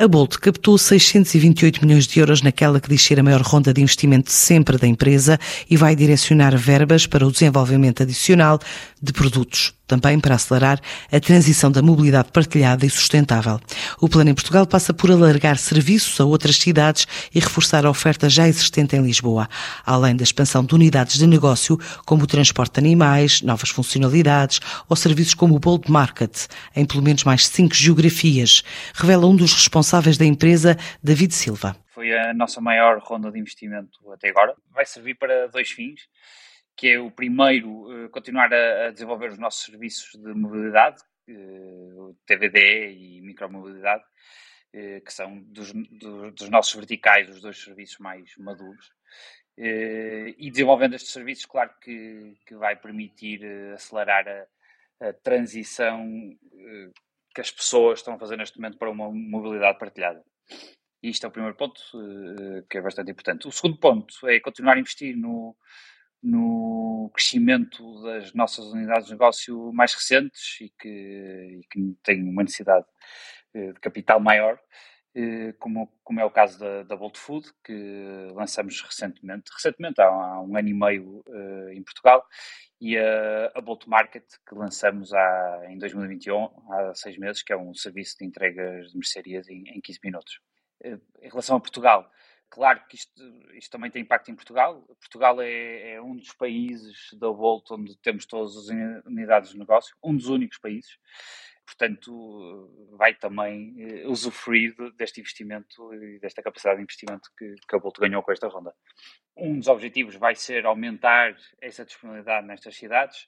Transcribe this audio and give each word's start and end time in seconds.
A 0.00 0.08
Bolt 0.08 0.38
captou 0.38 0.78
628 0.78 1.84
milhões 1.84 2.06
de 2.06 2.20
euros 2.20 2.40
naquela 2.40 2.80
que 2.80 2.88
diz 2.88 3.02
ser 3.02 3.20
a 3.20 3.22
maior 3.22 3.42
ronda 3.42 3.70
de 3.70 3.82
investimento 3.82 4.32
sempre 4.32 4.78
da 4.78 4.86
empresa 4.86 5.38
e 5.68 5.76
vai 5.76 5.94
direcionar 5.94 6.56
verbas 6.56 7.06
para 7.06 7.26
o 7.26 7.30
desenvolvimento 7.30 8.02
adicional 8.02 8.58
de 9.02 9.12
produtos, 9.12 9.74
também 9.90 10.20
para 10.20 10.36
acelerar 10.36 10.80
a 11.10 11.18
transição 11.18 11.68
da 11.68 11.82
mobilidade 11.82 12.30
partilhada 12.30 12.86
e 12.86 12.90
sustentável. 12.90 13.58
O 14.00 14.08
plano 14.08 14.30
em 14.30 14.34
Portugal 14.34 14.64
passa 14.64 14.94
por 14.94 15.10
alargar 15.10 15.58
serviços 15.58 16.20
a 16.20 16.24
outras 16.24 16.56
cidades 16.56 17.08
e 17.34 17.40
reforçar 17.40 17.84
a 17.84 17.90
oferta 17.90 18.28
já 18.28 18.46
existente 18.46 18.94
em 18.94 19.02
Lisboa, 19.02 19.48
além 19.84 20.14
da 20.14 20.22
expansão 20.22 20.64
de 20.64 20.76
unidades 20.76 21.18
de 21.18 21.26
negócio 21.26 21.76
como 22.06 22.22
o 22.22 22.26
transporte 22.26 22.74
de 22.74 22.86
animais, 22.86 23.42
novas 23.42 23.70
funcionalidades 23.70 24.60
ou 24.88 24.94
serviços 24.94 25.34
como 25.34 25.56
o 25.56 25.58
Bolt 25.58 25.88
Market, 25.88 26.46
em 26.76 26.84
pelo 26.84 27.02
menos 27.02 27.24
mais 27.24 27.48
cinco 27.48 27.74
geografias, 27.74 28.62
revela 28.94 29.26
um 29.26 29.34
dos 29.34 29.52
responsáveis 29.52 30.16
da 30.16 30.24
empresa, 30.24 30.78
David 31.02 31.34
Silva. 31.34 31.74
Foi 31.88 32.16
a 32.16 32.32
nossa 32.32 32.60
maior 32.60 33.00
ronda 33.02 33.32
de 33.32 33.40
investimento 33.40 33.98
até 34.12 34.28
agora. 34.28 34.54
Vai 34.72 34.86
servir 34.86 35.16
para 35.16 35.48
dois 35.48 35.70
fins, 35.70 36.02
que 36.76 36.88
é 36.88 36.98
o 36.98 37.10
primeiro, 37.10 37.89
continuar 38.10 38.52
a 38.52 38.90
desenvolver 38.90 39.30
os 39.30 39.38
nossos 39.38 39.64
serviços 39.64 40.20
de 40.20 40.34
mobilidade, 40.34 41.02
eh, 41.28 42.14
TVD 42.26 42.92
e 42.92 43.20
micromobilidade, 43.22 44.04
eh, 44.72 45.00
que 45.00 45.12
são 45.12 45.40
dos, 45.42 45.72
dos 45.72 46.48
nossos 46.48 46.74
verticais 46.74 47.28
os 47.28 47.40
dois 47.40 47.62
serviços 47.62 47.98
mais 47.98 48.36
maduros. 48.36 48.92
E 49.56 50.50
desenvolvendo 50.50 50.94
estes 50.94 51.12
serviços, 51.12 51.44
claro 51.44 51.70
que, 51.82 52.34
que 52.46 52.54
vai 52.54 52.76
permitir 52.76 53.44
acelerar 53.74 54.26
a, 54.26 55.08
a 55.08 55.12
transição 55.12 56.02
que 57.34 57.40
as 57.42 57.50
pessoas 57.50 57.98
estão 57.98 58.14
a 58.14 58.18
fazer 58.18 58.36
neste 58.38 58.58
momento 58.58 58.78
para 58.78 58.90
uma 58.90 59.10
mobilidade 59.10 59.78
partilhada. 59.78 60.24
Isto 61.02 61.26
é 61.26 61.28
o 61.28 61.32
primeiro 61.32 61.56
ponto, 61.56 61.80
que 62.70 62.78
é 62.78 62.80
bastante 62.80 63.10
importante. 63.10 63.46
O 63.46 63.52
segundo 63.52 63.78
ponto 63.78 64.26
é 64.26 64.40
continuar 64.40 64.76
a 64.76 64.80
investir 64.80 65.14
no, 65.14 65.54
no 66.22 67.10
crescimento 67.14 68.02
das 68.02 68.32
nossas 68.34 68.66
unidades 68.66 69.06
de 69.06 69.12
negócio 69.12 69.72
mais 69.72 69.94
recentes 69.94 70.60
e 70.60 70.68
que, 70.78 70.88
e 70.88 71.66
que 71.70 71.96
têm 72.02 72.22
uma 72.22 72.42
necessidade 72.42 72.86
uh, 73.54 73.72
de 73.72 73.80
capital 73.80 74.20
maior, 74.20 74.60
uh, 75.16 75.54
como, 75.58 75.86
como 76.04 76.20
é 76.20 76.24
o 76.24 76.30
caso 76.30 76.58
da, 76.58 76.82
da 76.82 76.96
Bolt 76.96 77.16
Food, 77.16 77.50
que 77.64 78.28
lançamos 78.34 78.80
recentemente, 78.82 79.50
recentemente 79.52 80.00
há, 80.00 80.40
um 80.40 80.56
ano 80.56 80.68
e 80.68 80.74
meio 80.74 81.24
em 81.72 81.82
Portugal, 81.82 82.26
e 82.80 82.96
a, 82.96 83.52
a 83.54 83.60
Bolt 83.60 83.86
Market, 83.86 84.24
que 84.48 84.54
lançamos 84.54 85.12
há, 85.12 85.66
em 85.68 85.76
2021, 85.78 86.44
há 86.72 86.94
seis 86.94 87.18
meses, 87.18 87.42
que 87.42 87.52
é 87.52 87.56
um 87.56 87.74
serviço 87.74 88.16
de 88.18 88.24
entregas 88.24 88.90
de 88.90 88.96
mercearias 88.96 89.48
em, 89.48 89.64
em 89.68 89.80
15 89.80 90.00
minutos. 90.02 90.40
Eh, 90.82 90.98
em 91.20 91.28
relação 91.28 91.56
a 91.56 91.60
Portugal, 91.60 92.10
claro 92.50 92.82
que 92.88 92.96
isto, 92.96 93.22
isto 93.54 93.70
também 93.70 93.90
tem 93.90 94.02
impacto 94.02 94.30
em 94.30 94.34
Portugal. 94.34 94.82
Portugal 94.98 95.40
é, 95.40 95.92
é, 95.92 96.02
um 96.02 96.16
dos 96.16 96.32
países 96.32 97.08
da 97.14 97.32
Bolt 97.32 97.70
onde 97.70 97.96
temos 97.98 98.26
todas 98.26 98.56
as 98.56 98.68
unidades 99.06 99.50
de 99.50 99.58
negócio, 99.58 99.96
um 100.02 100.16
dos 100.16 100.28
únicos 100.28 100.58
países 100.58 100.98
portanto, 101.70 102.68
vai 102.96 103.14
também 103.14 103.74
eh, 103.78 104.06
usufruir 104.06 104.74
deste 104.96 105.20
investimento 105.20 105.94
e 105.94 106.18
desta 106.18 106.42
capacidade 106.42 106.78
de 106.78 106.82
investimento 106.82 107.30
que, 107.38 107.54
que 107.68 107.76
a 107.76 107.78
Bolt 107.78 107.98
ganhou 107.98 108.22
com 108.22 108.32
esta 108.32 108.48
ronda. 108.48 108.74
Um 109.36 109.58
dos 109.58 109.68
objetivos 109.68 110.16
vai 110.16 110.34
ser 110.34 110.66
aumentar 110.66 111.36
essa 111.60 111.84
disponibilidade 111.84 112.46
nestas 112.46 112.76
cidades, 112.76 113.26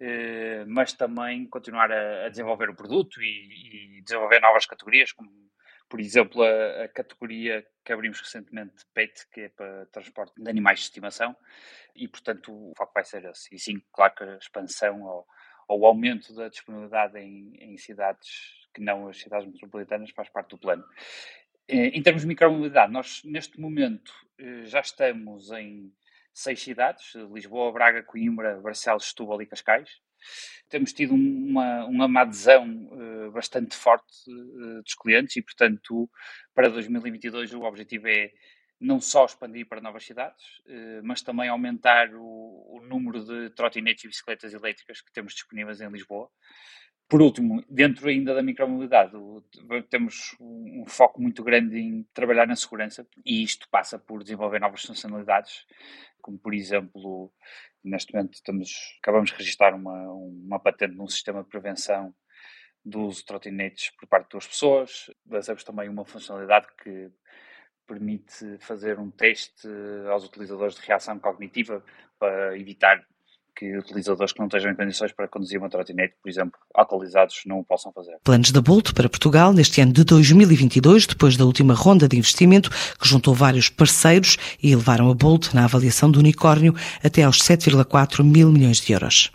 eh, 0.00 0.64
mas 0.66 0.92
também 0.92 1.46
continuar 1.46 1.90
a, 1.92 2.28
desenvolver 2.28 2.68
o 2.68 2.74
produto 2.74 3.22
e, 3.22 3.98
e, 3.98 4.02
desenvolver 4.02 4.40
novas 4.40 4.66
categorias, 4.66 5.12
como, 5.12 5.30
por 5.88 6.00
exemplo, 6.00 6.42
a, 6.42 6.84
a, 6.84 6.88
categoria 6.88 7.66
que 7.84 7.92
abrimos 7.92 8.20
recentemente, 8.20 8.84
PET, 8.92 9.26
que 9.32 9.40
é 9.42 9.48
para 9.48 9.86
transporte 9.86 10.34
de 10.36 10.48
animais 10.48 10.80
de 10.80 10.84
estimação, 10.86 11.36
e, 11.94 12.08
portanto, 12.08 12.52
o 12.52 12.72
foco 12.76 12.92
vai 12.94 13.04
ser 13.04 13.24
esse. 13.24 13.54
E 13.54 13.58
sim, 13.58 13.80
claro 13.92 14.14
que 14.14 14.24
a 14.24 14.36
expansão 14.36 15.02
ou 15.02 15.26
o 15.68 15.86
aumento 15.86 16.34
da 16.34 16.48
disponibilidade 16.48 17.18
em, 17.18 17.56
em 17.58 17.76
cidades 17.76 18.28
que 18.74 18.80
não 18.82 19.08
as 19.08 19.18
cidades 19.18 19.46
metropolitanas 19.46 20.10
faz 20.10 20.28
parte 20.28 20.50
do 20.50 20.58
plano. 20.58 20.84
Eh, 21.68 21.88
em 21.88 22.02
termos 22.02 22.22
de 22.22 22.28
micromobilidade, 22.28 22.92
nós 22.92 23.22
neste 23.24 23.58
momento 23.60 24.12
eh, 24.38 24.62
já 24.64 24.80
estamos 24.80 25.50
em 25.52 25.92
seis 26.32 26.60
cidades, 26.60 27.14
Lisboa, 27.32 27.72
Braga, 27.72 28.02
Coimbra, 28.02 28.60
Barcelos, 28.60 29.08
Setúbal 29.08 29.40
e 29.40 29.46
Cascais. 29.46 29.88
Temos 30.68 30.92
tido 30.92 31.14
uma, 31.14 31.84
uma 31.84 32.20
adesão 32.20 32.83
bastante 33.34 33.76
forte 33.76 34.12
uh, 34.30 34.82
dos 34.82 34.94
clientes 34.94 35.36
e, 35.36 35.42
portanto, 35.42 36.08
para 36.54 36.70
2022 36.70 37.52
o 37.54 37.62
objetivo 37.62 38.08
é 38.08 38.30
não 38.80 39.00
só 39.00 39.24
expandir 39.24 39.66
para 39.66 39.80
novas 39.80 40.04
cidades, 40.04 40.44
eh, 40.66 41.00
mas 41.02 41.22
também 41.22 41.48
aumentar 41.48 42.14
o, 42.14 42.76
o 42.76 42.80
número 42.82 43.24
de 43.24 43.50
trotinetes 43.50 44.04
e 44.04 44.08
bicicletas 44.08 44.52
elétricas 44.52 45.00
que 45.00 45.12
temos 45.12 45.32
disponíveis 45.32 45.80
em 45.80 45.88
Lisboa. 45.88 46.28
Por 47.08 47.20
último, 47.20 47.62
dentro 47.68 48.08
ainda 48.08 48.34
da 48.34 48.42
micromobilidade, 48.42 49.12
temos 49.90 50.34
um 50.40 50.84
foco 50.86 51.20
muito 51.20 51.44
grande 51.44 51.78
em 51.78 52.02
trabalhar 52.14 52.46
na 52.46 52.56
segurança 52.56 53.06
e 53.24 53.42
isto 53.42 53.68
passa 53.70 53.98
por 53.98 54.22
desenvolver 54.22 54.58
novas 54.58 54.82
funcionalidades, 54.82 55.66
como 56.20 56.38
por 56.38 56.54
exemplo, 56.54 57.30
neste 57.82 58.12
momento 58.12 58.34
estamos, 58.34 58.96
acabamos 59.02 59.30
de 59.30 59.36
registrar 59.36 59.74
uma, 59.74 60.12
uma 60.12 60.58
patente 60.58 60.96
num 60.96 61.06
sistema 61.06 61.42
de 61.42 61.48
prevenção 61.48 62.14
do 62.84 63.02
uso 63.06 63.20
de 63.20 63.26
trotinetes 63.26 63.90
por 63.90 64.06
parte 64.06 64.34
das 64.34 64.46
pessoas. 64.46 65.10
Lançamos 65.28 65.64
também 65.64 65.88
uma 65.88 66.04
funcionalidade 66.04 66.66
que 66.82 67.10
permite 67.86 68.58
fazer 68.60 68.98
um 68.98 69.10
teste 69.10 69.68
aos 70.10 70.24
utilizadores 70.24 70.74
de 70.74 70.82
reação 70.82 71.18
cognitiva 71.18 71.82
para 72.18 72.58
evitar 72.58 73.04
que 73.56 73.76
utilizadores 73.78 74.32
que 74.32 74.40
não 74.40 74.46
estejam 74.46 74.72
em 74.72 74.74
condições 74.74 75.12
para 75.12 75.28
conduzir 75.28 75.58
uma 75.58 75.70
trotinete, 75.70 76.14
por 76.20 76.28
exemplo, 76.28 76.58
alcoolizados, 76.74 77.42
não 77.46 77.60
o 77.60 77.64
possam 77.64 77.92
fazer. 77.92 78.16
Planos 78.24 78.50
da 78.50 78.60
Bolt 78.60 78.92
para 78.92 79.08
Portugal 79.08 79.52
neste 79.52 79.80
ano 79.80 79.92
de 79.92 80.02
2022, 80.04 81.06
depois 81.06 81.36
da 81.36 81.44
última 81.44 81.72
ronda 81.72 82.08
de 82.08 82.16
investimento, 82.16 82.70
que 82.70 83.08
juntou 83.08 83.32
vários 83.32 83.68
parceiros 83.68 84.36
e 84.62 84.72
elevaram 84.72 85.08
a 85.08 85.14
Bolt 85.14 85.54
na 85.54 85.64
avaliação 85.64 86.10
do 86.10 86.18
unicórnio 86.18 86.74
até 87.02 87.22
aos 87.22 87.38
7,4 87.38 88.24
mil 88.24 88.50
milhões 88.50 88.80
de 88.80 88.92
euros. 88.92 89.30